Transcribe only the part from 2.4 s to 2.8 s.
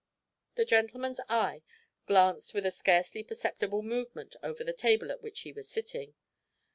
with a